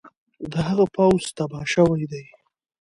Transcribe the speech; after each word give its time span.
د 0.51 0.53
هغه 0.67 0.85
پوځ 0.95 1.23
تباه 1.37 1.65
شوی 1.73 2.03
دی. 2.11 2.23